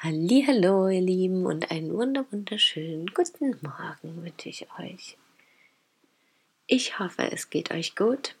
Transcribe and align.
Hallo, 0.00 0.88
ihr 0.88 1.00
Lieben, 1.00 1.44
und 1.44 1.72
einen 1.72 1.92
wunder 1.92 2.24
wunderschönen 2.30 3.08
guten 3.08 3.58
Morgen 3.62 4.22
wünsche 4.22 4.48
ich 4.48 4.64
euch. 4.78 5.18
Ich 6.68 7.00
hoffe, 7.00 7.32
es 7.32 7.50
geht 7.50 7.72
euch 7.72 7.96
gut 7.96 8.36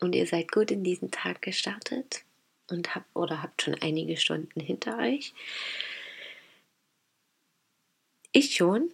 und 0.00 0.14
ihr 0.14 0.26
seid 0.26 0.50
gut 0.50 0.70
in 0.70 0.82
diesen 0.82 1.10
Tag 1.10 1.42
gestartet 1.42 2.24
und 2.70 2.94
habt 2.94 3.14
oder 3.14 3.42
habt 3.42 3.60
schon 3.60 3.74
einige 3.82 4.16
Stunden 4.16 4.60
hinter 4.60 4.96
euch. 4.96 5.34
Ich 8.32 8.56
schon. 8.56 8.90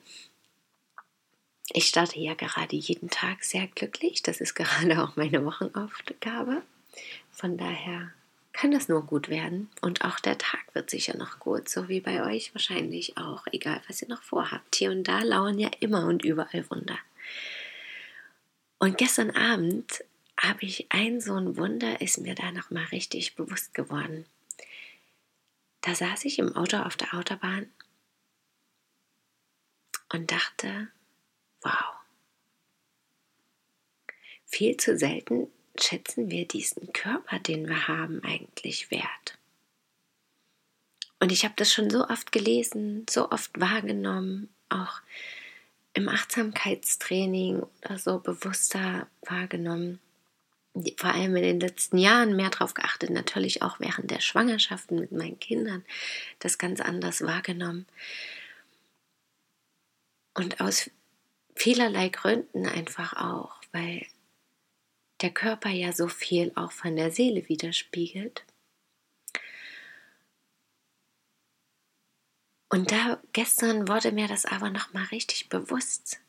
Ich 1.73 1.87
starte 1.87 2.19
ja 2.19 2.35
gerade 2.35 2.75
jeden 2.75 3.11
Tag 3.11 3.45
sehr 3.45 3.69
glücklich. 3.69 4.21
Das 4.25 4.41
ist 4.41 4.55
gerade 4.57 5.01
auch 5.01 5.15
meine 5.15 5.45
Wochenaufgabe. 5.45 6.63
Von 7.31 7.57
daher 7.57 8.13
kann 8.53 8.71
das 8.71 8.89
nur 8.89 9.05
gut 9.07 9.29
werden. 9.29 9.71
Und 9.81 10.05
auch 10.05 10.21
der 10.21 10.39
Tag 10.39 10.75
wird 10.75 10.91
sicher 10.91 11.17
noch 11.17 11.39
gut, 11.39 11.69
so 11.69 11.89
wie 11.89 12.01
bei 12.01 12.25
euch 12.25 12.55
wahrscheinlich 12.55 13.17
auch, 13.17 13.47
egal 13.53 13.81
was 13.89 14.03
ihr 14.03 14.09
noch 14.09 14.23
vorhabt. 14.23 14.75
Hier 14.77 14.91
und 14.91 15.05
da 15.05 15.21
lauern 15.21 15.59
ja 15.59 15.71
immer 15.81 16.07
und 16.07 16.25
überall 16.25 16.69
Wunder. 16.71 16.99
Und 18.79 18.99
gestern 18.99 19.31
Abend 19.31 20.05
habe 20.41 20.65
ich 20.65 20.87
ein 20.91 21.21
so 21.21 21.35
ein 21.35 21.57
Wunder, 21.57 22.01
ist 22.01 22.19
mir 22.19 22.35
da 22.35 22.51
nochmal 22.51 22.85
richtig 22.87 23.35
bewusst 23.35 23.75
geworden. 23.75 24.25
Da 25.83 25.95
saß 25.95 26.25
ich 26.25 26.39
im 26.39 26.57
Auto 26.57 26.79
auf 26.79 26.97
der 26.97 27.15
Autobahn 27.15 27.71
und 30.13 30.31
dachte, 30.31 30.89
wow, 31.63 31.95
viel 34.47 34.77
zu 34.77 34.99
selten 34.99 35.49
schätzen 35.79 36.31
wir 36.31 36.47
diesen 36.47 36.93
Körper, 36.93 37.39
den 37.39 37.69
wir 37.69 37.89
haben, 37.89 38.23
eigentlich 38.25 38.91
wert? 38.91 39.39
Und 41.21 41.33
ich 41.33 41.45
habe 41.45 41.55
das 41.57 41.73
schon 41.73 41.91
so 41.91 42.07
oft 42.09 42.33
gelesen, 42.33 43.05
so 43.09 43.31
oft 43.31 43.61
wahrgenommen, 43.61 44.49
auch 44.71 45.01
im 45.93 46.09
Achtsamkeitstraining 46.09 47.63
oder 47.85 47.99
so 47.99 48.19
bewusster 48.19 49.07
wahrgenommen. 49.23 50.01
Vor 50.97 51.13
allem 51.13 51.37
in 51.37 51.43
den 51.43 51.61
letzten 51.61 51.99
Jahren 51.99 52.37
mehr 52.37 52.49
darauf 52.49 52.75
geachtet, 52.75 53.11
natürlich 53.11 53.61
auch 53.61 53.81
während 53.81 54.11
der 54.11 54.21
Schwangerschaften 54.21 54.99
mit 54.99 55.13
meinen 55.13 55.39
Kindern, 55.41 55.85
das 56.39 56.59
ganz 56.59 56.81
anders 56.81 57.23
wahrgenommen. 57.23 57.87
Und 60.35 60.61
aus 60.61 60.91
vielerlei 61.57 62.09
Gründen 62.09 62.67
einfach 62.67 63.13
auch, 63.15 63.53
weil 63.73 64.07
der 65.21 65.31
Körper 65.31 65.71
ja 65.71 65.93
so 65.93 66.09
viel 66.09 66.53
auch 66.55 66.73
von 66.73 66.97
der 66.97 67.11
Seele 67.11 67.49
widerspiegelt. 67.49 68.45
Und 72.69 72.93
da 72.93 73.21
gestern 73.33 73.89
wurde 73.89 74.13
mir 74.13 74.29
das 74.29 74.47
aber 74.47 74.71
noch 74.71 74.93
mal 74.93 75.05
richtig 75.07 75.49
bewusst. 75.49 76.21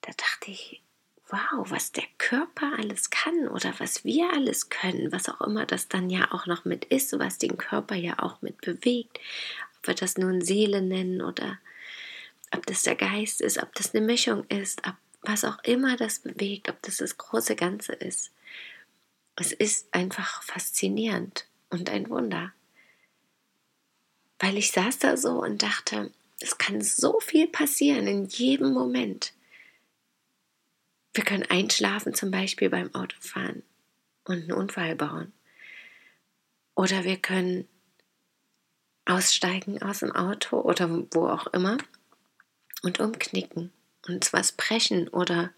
Da 0.00 0.10
dachte 0.12 0.50
ich, 0.50 0.82
wow, 1.28 1.70
was 1.70 1.92
der 1.92 2.04
Körper 2.18 2.72
alles 2.78 3.10
kann 3.10 3.48
oder 3.48 3.72
was 3.78 4.04
wir 4.04 4.30
alles 4.32 4.68
können, 4.68 5.12
was 5.12 5.28
auch 5.28 5.40
immer 5.40 5.64
das 5.64 5.88
dann 5.88 6.10
ja 6.10 6.32
auch 6.32 6.46
noch 6.46 6.64
mit 6.64 6.84
ist, 6.86 7.16
was 7.18 7.38
den 7.38 7.56
Körper 7.56 7.94
ja 7.94 8.18
auch 8.18 8.42
mit 8.42 8.60
bewegt. 8.60 9.20
Ob 9.78 9.86
wir 9.86 9.94
das 9.94 10.18
nun 10.18 10.42
Seele 10.42 10.82
nennen 10.82 11.22
oder 11.22 11.58
ob 12.50 12.66
das 12.66 12.82
der 12.82 12.96
Geist 12.96 13.40
ist, 13.40 13.62
ob 13.62 13.74
das 13.74 13.94
eine 13.94 14.04
Mischung 14.04 14.44
ist, 14.48 14.86
ob 14.86 14.94
was 15.26 15.44
auch 15.44 15.58
immer 15.64 15.96
das 15.96 16.20
bewegt, 16.20 16.68
ob 16.68 16.80
das 16.82 16.98
das 16.98 17.16
große 17.16 17.56
Ganze 17.56 17.92
ist. 17.92 18.32
Es 19.36 19.52
ist 19.52 19.92
einfach 19.92 20.42
faszinierend 20.42 21.46
und 21.70 21.90
ein 21.90 22.08
Wunder. 22.08 22.52
Weil 24.38 24.56
ich 24.56 24.70
saß 24.72 24.98
da 24.98 25.16
so 25.16 25.42
und 25.42 25.62
dachte, 25.62 26.12
es 26.40 26.58
kann 26.58 26.80
so 26.82 27.20
viel 27.20 27.48
passieren 27.48 28.06
in 28.06 28.26
jedem 28.26 28.72
Moment. 28.72 29.32
Wir 31.14 31.24
können 31.24 31.44
einschlafen, 31.48 32.14
zum 32.14 32.30
Beispiel 32.30 32.70
beim 32.70 32.94
Autofahren 32.94 33.62
und 34.24 34.42
einen 34.42 34.52
Unfall 34.52 34.96
bauen. 34.96 35.32
Oder 36.74 37.04
wir 37.04 37.16
können 37.16 37.68
aussteigen 39.04 39.80
aus 39.82 40.00
dem 40.00 40.12
Auto 40.12 40.60
oder 40.60 40.88
wo 41.12 41.28
auch 41.28 41.46
immer 41.48 41.78
und 42.82 43.00
umknicken 43.00 43.72
uns 44.08 44.32
was 44.32 44.52
brechen 44.52 45.08
oder 45.08 45.52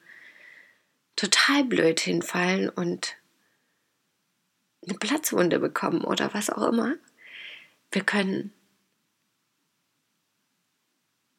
total 1.17 1.65
blöd 1.65 2.01
hinfallen 2.01 2.69
und 2.69 3.17
eine 4.87 4.99
Platzwunde 4.99 5.59
bekommen 5.59 6.05
oder 6.05 6.33
was 6.34 6.51
auch 6.51 6.69
immer. 6.69 6.95
Wir 7.91 8.03
können, 8.03 8.53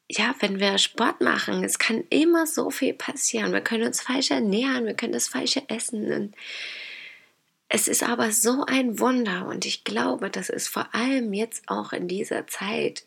ja, 0.09 0.35
wenn 0.40 0.59
wir 0.59 0.78
Sport 0.78 1.22
machen, 1.22 1.63
es 1.63 1.79
kann 1.79 2.03
immer 2.09 2.47
so 2.47 2.69
viel 2.69 2.94
passieren. 2.94 3.53
Wir 3.53 3.62
können 3.62 3.85
uns 3.85 4.01
falsch 4.01 4.31
ernähren, 4.31 4.85
wir 4.85 4.95
können 4.95 5.13
das 5.13 5.28
Falsche 5.28 5.63
essen. 5.69 6.12
Und 6.12 6.35
es 7.69 7.88
ist 7.88 8.03
aber 8.03 8.31
so 8.31 8.66
ein 8.66 9.00
Wunder 9.00 9.47
und 9.47 9.66
ich 9.66 9.84
glaube, 9.84 10.29
das 10.29 10.50
ist 10.50 10.69
vor 10.69 10.94
allem 10.95 11.34
jetzt 11.34 11.68
auch 11.68 11.91
in 11.94 12.07
dieser 12.07 12.47
Zeit 12.47 13.03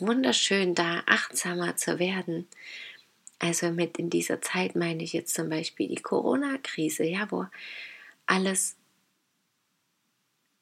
wunderschön 0.00 0.74
da 0.74 1.02
achtsamer 1.06 1.76
zu 1.76 1.98
werden. 1.98 2.48
Also 3.38 3.70
mit 3.70 3.98
in 3.98 4.08
dieser 4.08 4.40
Zeit 4.40 4.76
meine 4.76 5.02
ich 5.02 5.12
jetzt 5.12 5.34
zum 5.34 5.48
Beispiel 5.48 5.88
die 5.88 6.02
Corona-Krise, 6.02 7.04
ja, 7.04 7.30
wo 7.30 7.46
alles 8.26 8.76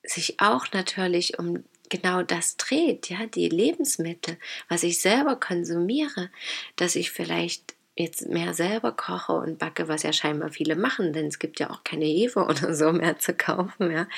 sich 0.03 0.41
auch 0.41 0.73
natürlich 0.73 1.39
um 1.39 1.65
genau 1.91 2.23
das 2.23 2.57
dreht, 2.57 3.11
ja, 3.11 3.27
die 3.27 3.49
Lebensmittel, 3.49 4.39
was 4.69 4.83
ich 4.83 5.01
selber 5.01 5.37
konsumiere, 5.37 6.31
dass 6.77 6.97
ich 6.97 7.11
vielleicht 7.11 7.75
jetzt 7.97 8.29
mehr 8.29 8.55
selber 8.55 8.93
koche 8.93 9.33
und 9.33 9.59
backe, 9.59 9.89
was 9.89 10.03
ja 10.05 10.13
scheinbar 10.13 10.51
viele 10.51 10.77
machen, 10.77 11.13
denn 11.13 11.27
es 11.27 11.39
gibt 11.39 11.61
ja 11.61 11.71
auch 11.71 11.85
keine 11.85 12.07
Hefe 12.07 12.45
oder 12.49 12.75
so 12.75 12.93
mehr 12.93 13.19
zu 13.19 13.35
kaufen, 13.35 13.91
ja. 13.91 14.09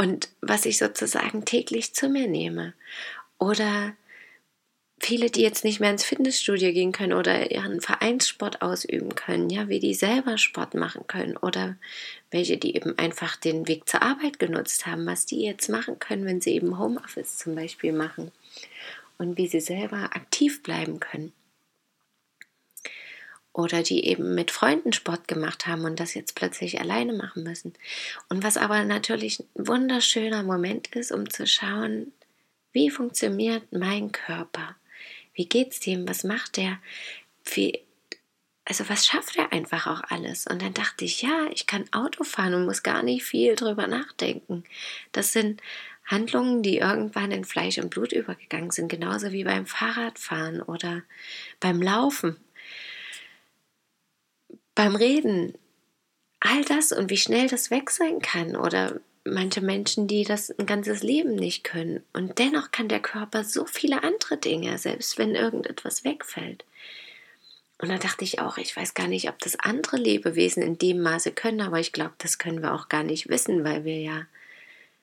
Und 0.00 0.28
was 0.40 0.64
ich 0.64 0.78
sozusagen 0.78 1.44
täglich 1.44 1.92
zu 1.92 2.08
mir 2.08 2.28
nehme. 2.28 2.74
Oder 3.38 3.94
viele, 5.00 5.30
die 5.30 5.42
jetzt 5.42 5.64
nicht 5.64 5.80
mehr 5.80 5.90
ins 5.90 6.04
Fitnessstudio 6.04 6.72
gehen 6.72 6.92
können 6.92 7.12
oder 7.12 7.50
ihren 7.50 7.80
Vereinssport 7.80 8.62
ausüben 8.62 9.14
können, 9.14 9.50
ja, 9.50 9.68
wie 9.68 9.80
die 9.80 9.94
selber 9.94 10.38
Sport 10.38 10.74
machen 10.74 11.06
können 11.06 11.36
oder 11.36 11.76
welche, 12.30 12.58
die 12.58 12.74
eben 12.74 12.98
einfach 12.98 13.36
den 13.36 13.68
Weg 13.68 13.88
zur 13.88 14.02
Arbeit 14.02 14.38
genutzt 14.38 14.86
haben, 14.86 15.06
was 15.06 15.26
die 15.26 15.42
jetzt 15.42 15.68
machen 15.68 15.98
können, 15.98 16.26
wenn 16.26 16.40
sie 16.40 16.54
eben 16.54 16.78
Homeoffice 16.78 17.38
zum 17.38 17.54
Beispiel 17.54 17.92
machen 17.92 18.32
und 19.18 19.36
wie 19.38 19.48
sie 19.48 19.60
selber 19.60 20.10
aktiv 20.14 20.62
bleiben 20.62 21.00
können. 21.00 21.32
Oder 23.52 23.82
die 23.82 24.04
eben 24.04 24.36
mit 24.36 24.52
Freunden 24.52 24.92
Sport 24.92 25.26
gemacht 25.26 25.66
haben 25.66 25.84
und 25.84 25.98
das 25.98 26.14
jetzt 26.14 26.36
plötzlich 26.36 26.80
alleine 26.80 27.12
machen 27.12 27.42
müssen. 27.42 27.72
Und 28.28 28.44
was 28.44 28.56
aber 28.56 28.84
natürlich 28.84 29.40
ein 29.40 29.66
wunderschöner 29.66 30.44
Moment 30.44 30.94
ist, 30.94 31.10
um 31.10 31.28
zu 31.28 31.44
schauen, 31.44 32.12
wie 32.72 32.90
funktioniert 32.90 33.72
mein 33.72 34.12
Körper? 34.12 34.76
Wie 35.34 35.46
geht's 35.46 35.80
dem? 35.80 36.08
Was 36.08 36.24
macht 36.24 36.56
der? 36.56 36.78
Wie, 37.44 37.80
also 38.64 38.88
was 38.88 39.06
schafft 39.06 39.36
er 39.36 39.52
einfach 39.52 39.86
auch 39.86 40.02
alles? 40.08 40.46
Und 40.46 40.60
dann 40.62 40.74
dachte 40.74 41.04
ich, 41.04 41.22
ja, 41.22 41.46
ich 41.52 41.66
kann 41.66 41.84
Auto 41.92 42.24
fahren 42.24 42.54
und 42.54 42.66
muss 42.66 42.82
gar 42.82 43.02
nicht 43.02 43.24
viel 43.24 43.56
drüber 43.56 43.86
nachdenken. 43.86 44.64
Das 45.12 45.32
sind 45.32 45.62
Handlungen, 46.08 46.62
die 46.62 46.78
irgendwann 46.78 47.30
in 47.30 47.44
Fleisch 47.44 47.78
und 47.78 47.90
Blut 47.90 48.12
übergegangen 48.12 48.70
sind, 48.70 48.88
genauso 48.88 49.32
wie 49.32 49.44
beim 49.44 49.66
Fahrradfahren 49.66 50.62
oder 50.62 51.02
beim 51.60 51.82
Laufen, 51.82 52.36
beim 54.74 54.96
Reden. 54.96 55.54
All 56.40 56.64
das 56.64 56.92
und 56.92 57.10
wie 57.10 57.16
schnell 57.16 57.48
das 57.48 57.70
weg 57.70 57.90
sein 57.90 58.20
kann 58.20 58.56
oder 58.56 59.00
manche 59.24 59.60
Menschen, 59.60 60.06
die 60.06 60.24
das 60.24 60.50
ein 60.58 60.66
ganzes 60.66 61.02
Leben 61.02 61.34
nicht 61.34 61.64
können. 61.64 62.02
Und 62.12 62.38
dennoch 62.38 62.70
kann 62.70 62.88
der 62.88 63.00
Körper 63.00 63.44
so 63.44 63.66
viele 63.66 64.02
andere 64.02 64.36
Dinge, 64.36 64.78
selbst 64.78 65.18
wenn 65.18 65.34
irgendetwas 65.34 66.04
wegfällt. 66.04 66.64
Und 67.80 67.90
da 67.90 67.98
dachte 67.98 68.24
ich 68.24 68.40
auch, 68.40 68.58
ich 68.58 68.76
weiß 68.76 68.94
gar 68.94 69.06
nicht, 69.06 69.28
ob 69.28 69.38
das 69.38 69.58
andere 69.60 69.96
Lebewesen 69.98 70.62
in 70.62 70.78
dem 70.78 71.00
Maße 71.00 71.30
können, 71.30 71.60
aber 71.60 71.78
ich 71.78 71.92
glaube, 71.92 72.14
das 72.18 72.38
können 72.38 72.60
wir 72.60 72.74
auch 72.74 72.88
gar 72.88 73.04
nicht 73.04 73.28
wissen, 73.28 73.64
weil 73.64 73.84
wir 73.84 74.00
ja, 74.00 74.26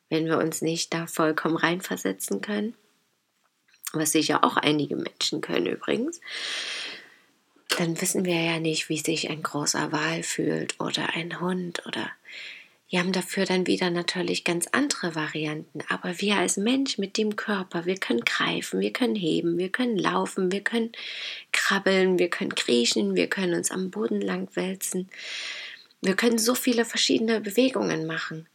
wenn 0.10 0.26
wir 0.26 0.38
uns 0.38 0.62
nicht 0.62 0.94
da 0.94 1.08
vollkommen 1.08 1.56
reinversetzen 1.56 2.42
können. 2.42 2.76
Was 3.94 4.12
sicher 4.12 4.44
auch 4.44 4.58
einige 4.58 4.98
Menschen 4.98 5.40
können 5.40 5.68
übrigens. 5.68 6.20
Dann 7.78 8.00
wissen 8.02 8.26
wir 8.26 8.42
ja 8.42 8.60
nicht, 8.60 8.90
wie 8.90 9.00
sich 9.00 9.30
ein 9.30 9.42
großer 9.42 9.94
Wal 9.94 10.22
fühlt 10.24 10.78
oder 10.80 11.14
ein 11.16 11.40
Hund 11.40 11.86
oder 11.86 12.10
wir 12.88 13.00
haben 13.00 13.12
dafür 13.14 13.46
dann 13.46 13.66
wieder 13.66 13.90
natürlich 13.90 14.44
ganz 14.44 14.68
andere 14.72 15.16
Varianten. 15.16 15.80
Aber 15.90 16.22
wir 16.22 16.38
als 16.38 16.58
Mensch 16.58 16.98
mit 16.98 17.18
dem 17.18 17.36
Körper, 17.36 17.86
wir 17.86 17.98
können 17.98 18.24
greifen, 18.24 18.80
wir 18.80 18.94
können 18.94 19.16
heben, 19.16 19.58
wir 19.58 19.70
können 19.70 19.98
laufen, 19.98 20.52
wir 20.52 20.62
können 20.62 20.92
krabbeln, 21.52 22.20
wir 22.20 22.30
können 22.30 22.54
kriechen, 22.54 23.16
wir 23.16 23.28
können 23.28 23.56
uns 23.56 23.72
am 23.72 23.90
Boden 23.90 24.22
lang 24.22 24.56
wälzen. 24.56 25.10
Wir 26.02 26.16
können 26.16 26.38
so 26.38 26.54
viele 26.54 26.86
verschiedene 26.86 27.42
Bewegungen 27.42 28.06
machen. 28.06 28.48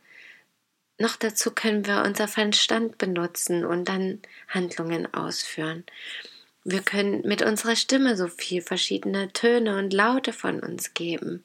Noch 0.98 1.16
dazu 1.16 1.50
können 1.50 1.86
wir 1.86 2.04
unser 2.04 2.28
Verstand 2.28 2.98
benutzen 2.98 3.64
und 3.64 3.88
dann 3.88 4.20
Handlungen 4.48 5.12
ausführen. 5.12 5.84
Wir 6.62 6.82
können 6.82 7.22
mit 7.26 7.42
unserer 7.42 7.74
Stimme 7.74 8.16
so 8.16 8.28
viel 8.28 8.62
verschiedene 8.62 9.32
Töne 9.32 9.78
und 9.78 9.92
Laute 9.92 10.32
von 10.32 10.60
uns 10.60 10.94
geben. 10.94 11.42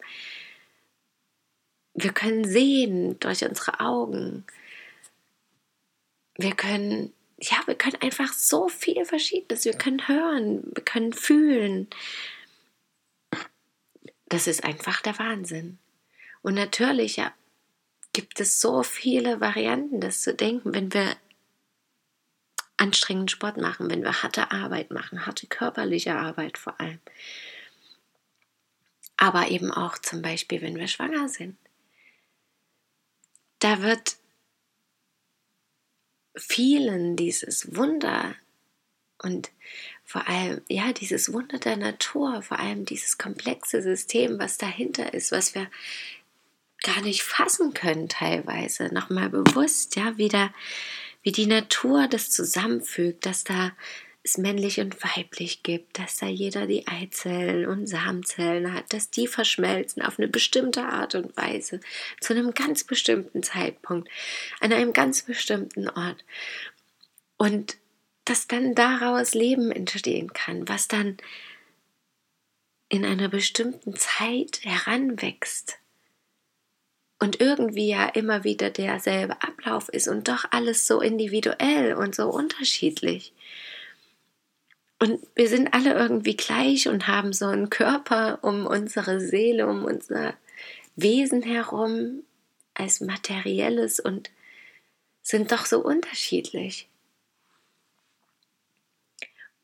Wir 1.96 2.12
können 2.12 2.44
sehen 2.44 3.18
durch 3.22 3.46
unsere 3.46 3.80
Augen. 3.80 4.46
Wir 6.38 6.54
können, 6.54 7.14
ja, 7.40 7.56
wir 7.66 7.76
können 7.76 8.02
einfach 8.02 8.34
so 8.34 8.68
viel 8.68 9.06
Verschiedenes. 9.06 9.64
Wir 9.64 9.78
können 9.78 10.06
hören, 10.06 10.64
wir 10.76 10.84
können 10.84 11.14
fühlen. 11.14 11.88
Das 14.28 14.46
ist 14.46 14.66
einfach 14.66 15.02
der 15.02 15.18
Wahnsinn. 15.20 15.80
Und 16.42 16.56
natürlich 16.56 17.16
ja, 17.16 17.34
gibt 18.12 18.42
es 18.42 18.60
so 18.60 18.84
viele 18.84 19.40
Varianten, 19.40 20.02
das 20.02 20.22
zu 20.22 20.34
denken, 20.34 20.74
wenn 20.74 20.94
wir 20.94 21.16
anstrengenden 22.76 23.30
Sport 23.30 23.56
machen, 23.56 23.90
wenn 23.90 24.04
wir 24.04 24.22
harte 24.22 24.52
Arbeit 24.52 24.92
machen, 24.92 25.26
harte 25.26 25.48
körperliche 25.48 26.14
Arbeit 26.16 26.58
vor 26.58 26.78
allem. 26.78 27.00
Aber 29.16 29.48
eben 29.48 29.72
auch 29.72 29.98
zum 29.98 30.22
Beispiel, 30.22 30.62
wenn 30.62 30.76
wir 30.76 30.90
schwanger 30.90 31.30
sind 31.30 31.56
da 33.66 33.82
wird 33.82 34.18
vielen 36.38 37.16
dieses 37.16 37.76
Wunder 37.76 38.36
und 39.18 39.50
vor 40.04 40.28
allem, 40.28 40.62
ja, 40.70 40.94
dieses 40.94 41.34
Wunder 41.34 41.58
der 41.58 41.76
Natur, 41.76 42.44
vor 42.44 42.60
allem 42.60 42.86
dieses 42.86 43.18
komplexe 43.18 43.82
System, 43.82 44.38
was 44.38 44.60
dahinter 44.60 45.16
ist, 45.16 45.32
was 45.32 45.56
wir 45.56 45.68
gar 46.84 47.02
nicht 47.02 47.24
fassen 47.24 47.74
können 47.74 48.08
teilweise, 48.08 48.94
nochmal 48.94 49.30
bewusst, 49.30 49.96
ja, 49.96 50.16
wie, 50.16 50.30
da, 50.30 50.54
wie 51.24 51.32
die 51.32 51.48
Natur 51.48 52.08
das 52.08 52.30
zusammenfügt, 52.30 53.26
dass 53.26 53.46
da 53.46 53.72
es 54.26 54.38
männlich 54.40 54.80
und 54.80 55.02
weiblich 55.04 55.62
gibt, 55.62 56.00
dass 56.00 56.18
da 56.18 56.26
jeder 56.26 56.66
die 56.66 56.88
Eizellen 56.88 57.68
und 57.68 57.88
Samenzellen 57.88 58.74
hat, 58.74 58.92
dass 58.92 59.12
die 59.12 59.28
verschmelzen 59.28 60.02
auf 60.02 60.18
eine 60.18 60.28
bestimmte 60.28 60.84
Art 60.84 61.14
und 61.16 61.38
Weise, 61.38 61.80
zu 62.20 62.34
einem 62.34 62.54
ganz 62.54 62.84
bestimmten 62.84 63.44
Zeitpunkt, 63.44 64.10
an 64.60 64.74
einem 64.74 64.94
ganz 64.94 65.22
bestimmten 65.22 65.88
Ort. 65.90 66.26
Und 67.38 67.78
dass 68.26 68.48
dann 68.48 68.74
daraus 68.74 69.36
Leben 69.36 69.72
entstehen 69.72 70.34
kann, 70.34 70.68
was 70.68 70.88
dann 70.88 71.18
in 72.90 73.06
einer 73.06 73.30
bestimmten 73.30 73.96
Zeit 73.96 74.62
heranwächst 74.64 75.78
und 77.20 77.40
irgendwie 77.40 77.90
ja 77.90 78.08
immer 78.08 78.44
wieder 78.44 78.72
derselbe 78.72 79.42
Ablauf 79.44 79.90
ist 79.90 80.08
und 80.08 80.28
doch 80.28 80.46
alles 80.50 80.88
so 80.88 81.00
individuell 81.02 81.94
und 81.94 82.16
so 82.16 82.30
unterschiedlich. 82.30 83.34
Und 85.00 85.20
wir 85.36 85.50
sind 85.50 85.74
alle 85.74 85.94
irgendwie 85.94 86.38
gleich 86.38 86.88
und 86.88 87.08
haben 87.08 87.34
so 87.34 87.46
einen 87.46 87.70
Körper 87.70 88.40
um 88.44 88.66
unsere 88.66 89.20
Seele, 89.20 89.68
um 89.68 89.84
unser 89.84 90.36
Wesen 90.96 91.42
herum 91.44 92.24
als 92.74 93.02
materielles 93.02 94.00
und 94.00 94.32
sind 95.22 95.52
doch 95.52 95.66
so 95.66 95.80
unterschiedlich. 95.80 96.88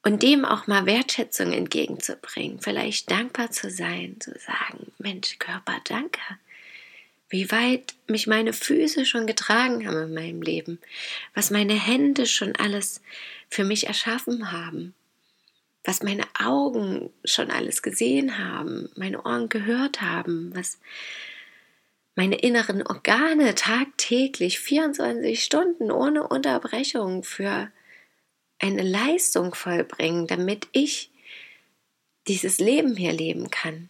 Und 0.03 0.23
dem 0.23 0.45
auch 0.45 0.67
mal 0.67 0.85
Wertschätzung 0.85 1.53
entgegenzubringen, 1.53 2.59
vielleicht 2.59 3.11
dankbar 3.11 3.51
zu 3.51 3.69
sein, 3.69 4.19
zu 4.19 4.31
sagen, 4.39 4.91
Mensch, 4.97 5.37
Körper, 5.37 5.79
danke. 5.83 6.19
Wie 7.29 7.49
weit 7.51 7.93
mich 8.07 8.27
meine 8.27 8.51
Füße 8.51 9.05
schon 9.05 9.27
getragen 9.27 9.87
haben 9.87 10.01
in 10.01 10.13
meinem 10.13 10.41
Leben, 10.41 10.79
was 11.33 11.51
meine 11.51 11.75
Hände 11.75 12.25
schon 12.25 12.55
alles 12.57 13.01
für 13.49 13.63
mich 13.63 13.87
erschaffen 13.87 14.51
haben 14.51 14.93
was 15.83 16.03
meine 16.03 16.23
Augen 16.39 17.11
schon 17.25 17.49
alles 17.49 17.81
gesehen 17.81 18.37
haben, 18.37 18.89
meine 18.95 19.23
Ohren 19.23 19.49
gehört 19.49 20.01
haben, 20.01 20.51
was 20.55 20.79
meine 22.15 22.35
inneren 22.35 22.85
Organe 22.85 23.55
tagtäglich 23.55 24.59
24 24.59 25.43
Stunden 25.43 25.91
ohne 25.91 26.27
Unterbrechung 26.27 27.23
für 27.23 27.71
eine 28.59 28.83
Leistung 28.83 29.55
vollbringen, 29.55 30.27
damit 30.27 30.67
ich 30.71 31.09
dieses 32.27 32.59
Leben 32.59 32.95
hier 32.95 33.13
leben 33.13 33.49
kann. 33.49 33.89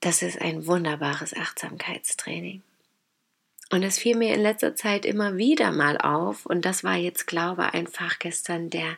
Das 0.00 0.20
ist 0.20 0.38
ein 0.38 0.66
wunderbares 0.66 1.34
Achtsamkeitstraining. 1.34 2.62
Und 3.70 3.82
es 3.82 3.98
fiel 3.98 4.16
mir 4.16 4.34
in 4.34 4.42
letzter 4.42 4.74
Zeit 4.74 5.04
immer 5.04 5.36
wieder 5.36 5.72
mal 5.72 5.98
auf, 5.98 6.46
und 6.46 6.64
das 6.64 6.84
war 6.84 6.96
jetzt, 6.96 7.26
glaube 7.26 7.62
ich, 7.62 7.74
einfach 7.74 8.18
gestern 8.18 8.70
der 8.70 8.96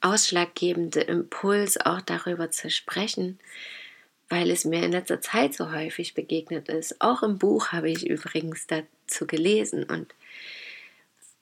ausschlaggebende 0.00 1.00
Impuls, 1.00 1.78
auch 1.78 2.00
darüber 2.00 2.50
zu 2.50 2.70
sprechen, 2.70 3.38
weil 4.28 4.50
es 4.50 4.64
mir 4.64 4.82
in 4.82 4.92
letzter 4.92 5.20
Zeit 5.20 5.54
so 5.54 5.72
häufig 5.72 6.14
begegnet 6.14 6.68
ist. 6.68 7.00
Auch 7.00 7.22
im 7.22 7.38
Buch 7.38 7.68
habe 7.68 7.90
ich 7.90 8.06
übrigens 8.06 8.66
dazu 8.66 9.26
gelesen 9.26 9.84
und 9.84 10.14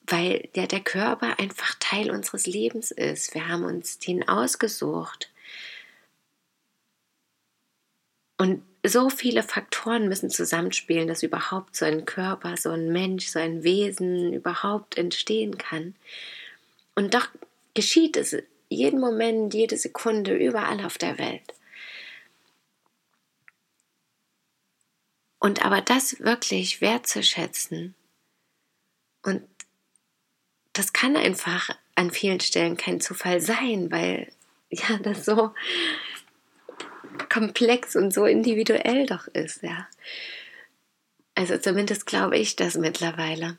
weil 0.07 0.49
ja 0.55 0.67
der 0.67 0.81
Körper 0.81 1.39
einfach 1.39 1.75
Teil 1.79 2.11
unseres 2.11 2.47
Lebens 2.47 2.91
ist. 2.91 3.35
Wir 3.35 3.49
haben 3.49 3.65
uns 3.65 3.99
den 3.99 4.29
ausgesucht. 4.29 5.31
Und 8.39 8.63
so 8.85 9.11
viele 9.11 9.43
Faktoren 9.43 10.09
müssen 10.09 10.31
zusammenspielen, 10.31 11.07
dass 11.07 11.23
überhaupt 11.23 11.77
so 11.77 11.85
ein 11.85 12.05
Körper, 12.05 12.57
so 12.57 12.71
ein 12.71 12.93
Mensch, 12.93 13.27
so 13.27 13.39
ein 13.39 13.63
Wesen 13.63 14.33
überhaupt 14.33 14.99
entstehen 14.99 15.59
kann. 15.59 15.95
Und 16.95 17.15
doch 17.15 17.29
geschieht 17.75 18.17
es 18.17 18.37
jeden 18.69 19.01
Moment, 19.01 19.55
jede 19.55 19.77
Sekunde, 19.77 20.37
überall 20.37 20.85
auf 20.85 20.99
der 20.99 21.19
Welt. 21.19 21.43
Und 25.39 25.65
aber 25.65 25.81
das 25.81 26.21
wirklich 26.21 26.81
wertzuschätzen 26.81 27.95
und 29.23 29.43
das 30.73 30.93
kann 30.93 31.17
einfach 31.17 31.71
an 31.95 32.11
vielen 32.11 32.41
Stellen 32.41 32.77
kein 32.77 33.01
Zufall 33.01 33.41
sein, 33.41 33.91
weil 33.91 34.33
ja 34.71 34.99
das 34.99 35.25
so 35.25 35.53
komplex 37.29 37.97
und 37.97 38.13
so 38.13 38.25
individuell 38.25 39.07
doch 39.07 39.27
ist, 39.29 39.63
ja. 39.63 39.89
Also 41.35 41.59
zumindest 41.59 42.07
glaube 42.07 42.37
ich 42.37 42.57
das 42.57 42.77
mittlerweile. 42.77 43.59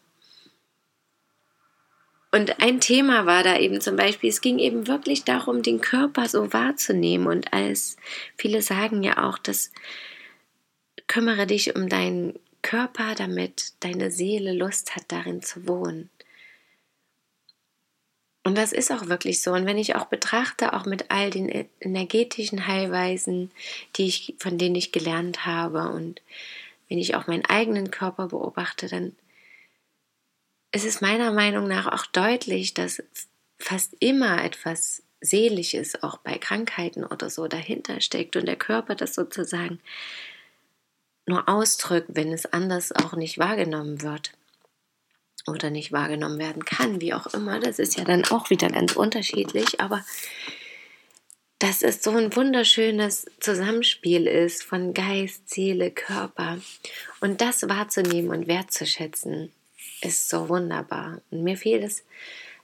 Und 2.32 2.64
ein 2.64 2.80
Thema 2.80 3.28
war 3.28 3.44
da 3.44 3.60
eben 3.60 3.80
zum 3.80 3.96
Beispiel, 3.96 4.30
es 4.32 4.42
ging 4.42 4.58
eben 4.58 4.88
wirklich 4.88 5.24
darum, 5.24 5.62
den 5.62 5.82
Körper 5.82 6.28
so 6.28 6.52
wahrzunehmen. 6.52 7.28
Und 7.28 7.54
als 7.54 7.96
viele 8.38 8.64
sagen 8.64 9.04
ja 9.04 9.30
auch, 9.30 9.38
dass 9.38 9.72
kümmere 11.08 11.46
dich 11.46 11.76
um 11.76 11.90
deinen 11.90 12.40
Körper, 12.64 13.14
damit 13.14 13.74
deine 13.82 14.10
Seele 14.10 14.54
Lust 14.54 14.96
hat, 14.96 15.04
darin 15.10 15.44
zu 15.44 15.68
wohnen. 15.68 16.10
Und 18.44 18.58
das 18.58 18.74
ist 18.74 18.92
auch 18.92 19.08
wirklich 19.08 19.42
so. 19.42 19.54
Und 19.54 19.66
wenn 19.66 19.78
ich 19.78 19.96
auch 19.96 20.06
betrachte, 20.06 20.74
auch 20.74 20.86
mit 20.86 21.10
all 21.12 21.30
den 21.30 21.48
e-, 21.48 21.70
energetischen 21.80 22.68
Heilweisen, 22.68 23.52
die 23.96 24.06
ich, 24.08 24.36
von 24.38 24.58
denen 24.58 24.76
ich 24.76 24.92
gelernt 24.92 25.46
habe, 25.46 25.90
und 25.90 26.22
wenn 26.90 26.98
ich 26.98 27.16
auch 27.16 27.28
meinen 27.28 27.46
eigenen 27.46 27.90
Körper 27.90 28.28
beobachte, 28.28 28.88
dann 28.88 29.16
ist 30.74 30.86
es 30.86 31.02
meiner 31.02 31.32
Meinung 31.32 31.68
nach 31.68 31.88
auch 31.88 32.06
deutlich, 32.08 32.74
dass 32.74 33.02
fast 33.60 33.96
immer 34.00 34.44
etwas 34.44 35.04
Seelisches 35.22 36.04
auch 36.04 36.18
bei 36.18 36.38
Krankheiten 36.38 37.06
oder 37.06 37.30
so 37.30 37.48
dahinter 37.48 38.02
steckt 38.02 38.36
und 38.36 38.46
der 38.46 38.58
Körper 38.58 38.96
das 38.96 39.16
sozusagen 39.16 39.80
nur 41.26 41.48
ausdrückt, 41.48 42.10
wenn 42.10 42.34
es 42.34 42.46
anders 42.46 42.92
auch 42.92 43.14
nicht 43.14 43.38
wahrgenommen 43.38 44.02
wird 44.02 44.34
oder 45.48 45.70
nicht 45.70 45.92
wahrgenommen 45.92 46.40
werden 46.40 46.66
kann, 46.66 47.02
wie 47.02 47.14
auch 47.14 47.28
immer. 47.28 47.60
Das 47.60 47.80
ist 47.80 47.98
ja 47.98 48.04
dann 48.04 48.26
auch 48.26 48.50
wieder 48.50 48.70
ganz 48.70 48.96
unterschiedlich, 48.96 49.82
aber 49.82 50.04
dass 51.60 51.82
es 51.82 52.04
so 52.04 52.12
ein 52.12 52.36
wunderschönes 52.36 53.26
Zusammenspiel 53.40 54.28
ist 54.28 54.64
von 54.64 54.94
Geist, 54.94 55.50
Seele, 55.50 55.92
Körper. 55.92 56.58
Und 57.22 57.40
das 57.40 57.68
wahrzunehmen 57.70 58.32
und 58.32 58.48
wertzuschätzen, 58.48 59.52
ist 60.02 60.30
so 60.30 60.50
wunderbar. 60.50 61.22
Und 61.32 61.44
mir 61.44 61.56
fiel 61.56 61.82
es 61.82 62.04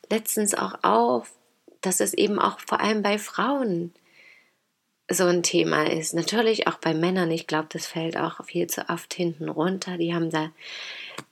letztens 0.09 0.53
auch 0.53 0.83
auf, 0.83 1.31
dass 1.81 2.01
es 2.01 2.13
eben 2.13 2.39
auch 2.39 2.59
vor 2.59 2.81
allem 2.81 3.01
bei 3.01 3.17
Frauen 3.17 3.93
so 5.09 5.25
ein 5.25 5.43
Thema 5.43 5.89
ist. 5.89 6.13
Natürlich 6.13 6.67
auch 6.67 6.77
bei 6.77 6.93
Männern, 6.93 7.31
ich 7.31 7.47
glaube, 7.47 7.67
das 7.71 7.87
fällt 7.87 8.15
auch 8.17 8.43
viel 8.45 8.67
zu 8.67 8.87
oft 8.89 9.13
hinten 9.13 9.49
runter. 9.49 9.97
Die 9.97 10.13
haben 10.13 10.29
da 10.29 10.51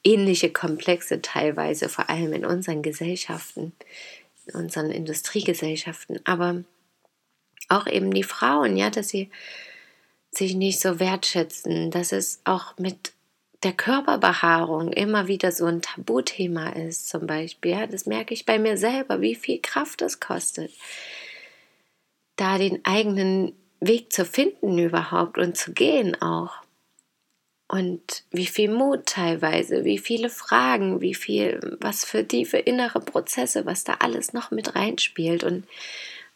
ähnliche 0.04 0.52
Komplexe 0.52 1.22
teilweise, 1.22 1.88
vor 1.88 2.10
allem 2.10 2.34
in 2.34 2.46
unseren 2.46 2.82
Gesellschaften, 2.82 3.74
in 4.48 4.56
unseren 4.56 4.90
Industriegesellschaften. 4.90 6.20
Aber 6.26 6.64
auch 7.70 7.88
eben 7.88 8.12
die 8.14 8.24
Frauen, 8.24 8.78
ja, 8.78 8.90
dass 8.90 9.10
sie 9.10 9.30
sich 10.32 10.56
nicht 10.56 10.80
so 10.80 11.00
wertschätzen, 11.00 11.92
dass 11.92 12.12
es 12.12 12.42
auch 12.46 12.78
mit 12.78 13.14
der 13.64 13.74
Körperbehaarung 13.74 14.92
immer 14.94 15.28
wieder 15.28 15.52
so 15.52 15.66
ein 15.66 15.82
Tabuthema 15.82 16.70
ist, 16.70 17.10
zum 17.10 17.26
Beispiel. 17.28 17.72
Ja, 17.72 17.88
das 17.88 18.06
merke 18.06 18.34
ich 18.34 18.46
bei 18.46 18.60
mir 18.60 18.78
selber, 18.78 19.22
wie 19.22 19.36
viel 19.36 19.60
Kraft 19.62 20.02
das 20.02 20.20
kostet, 20.20 20.72
da 22.36 22.58
den 22.58 22.86
eigenen 22.86 23.54
Weg 23.80 24.12
zu 24.12 24.26
finden 24.26 24.78
überhaupt 24.78 25.38
und 25.38 25.58
zu 25.58 25.74
gehen 25.74 26.22
auch. 26.22 26.62
Und 27.70 28.24
wie 28.32 28.46
viel 28.46 28.72
Mut 28.72 29.08
teilweise, 29.08 29.84
wie 29.84 29.98
viele 29.98 30.30
Fragen, 30.30 31.02
wie 31.02 31.14
viel, 31.14 31.78
was 31.82 32.06
für 32.06 32.26
tiefe 32.26 32.58
innere 32.58 33.02
Prozesse, 33.02 33.66
was 33.66 33.84
da 33.84 33.96
alles 34.00 34.32
noch 34.32 34.52
mit 34.52 34.76
reinspielt 34.76 35.44
und 35.44 35.68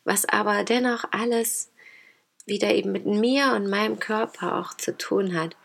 was 0.03 0.27
aber 0.27 0.63
dennoch 0.65 1.05
alles 1.11 1.71
wieder 2.45 2.73
eben 2.73 2.91
mit 2.91 3.05
mir 3.05 3.53
und 3.53 3.69
meinem 3.69 3.99
Körper 3.99 4.59
auch 4.59 4.73
zu 4.73 4.97
tun 4.97 5.35
hat. 5.35 5.55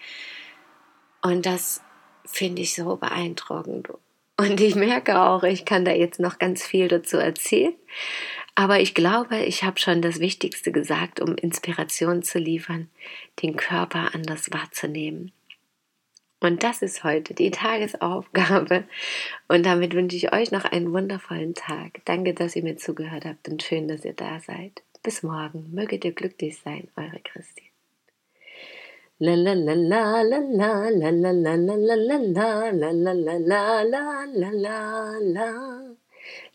Und 1.20 1.46
das 1.46 1.82
finde 2.24 2.62
ich 2.62 2.74
so 2.74 2.96
beeindruckend. 2.96 3.88
Und 4.38 4.60
ich 4.60 4.74
merke 4.74 5.18
auch, 5.20 5.42
ich 5.42 5.64
kann 5.64 5.84
da 5.84 5.92
jetzt 5.92 6.20
noch 6.20 6.38
ganz 6.38 6.62
viel 6.62 6.88
dazu 6.88 7.16
erzählen. 7.16 7.74
Aber 8.58 8.80
ich 8.80 8.94
glaube, 8.94 9.36
ich 9.44 9.64
habe 9.64 9.78
schon 9.78 10.00
das 10.00 10.18
Wichtigste 10.18 10.72
gesagt, 10.72 11.20
um 11.20 11.36
Inspiration 11.36 12.22
zu 12.22 12.38
liefern, 12.38 12.88
den 13.42 13.56
Körper 13.56 14.14
anders 14.14 14.50
wahrzunehmen. 14.50 15.30
Und 16.40 16.62
das 16.62 16.80
ist 16.80 17.04
heute 17.04 17.34
die 17.34 17.50
Tagesaufgabe. 17.50 18.84
Und 19.46 19.66
damit 19.66 19.94
wünsche 19.94 20.16
ich 20.16 20.32
euch 20.32 20.52
noch 20.52 20.64
einen 20.64 20.92
wundervollen 20.92 21.54
Tag. 21.54 22.00
Danke, 22.06 22.32
dass 22.32 22.56
ihr 22.56 22.62
mir 22.62 22.78
zugehört 22.78 23.26
habt 23.26 23.46
und 23.48 23.62
schön, 23.62 23.88
dass 23.88 24.06
ihr 24.06 24.14
da 24.14 24.40
seid. 24.40 24.82
Bis 25.02 25.22
morgen. 25.22 25.70
Möget 25.74 26.06
ihr 26.06 26.12
glücklich 26.12 26.58
sein, 26.58 26.88
eure 26.96 27.20
Christi. 27.20 27.70
La 29.18 29.34